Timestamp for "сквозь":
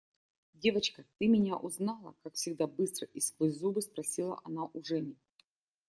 3.19-3.53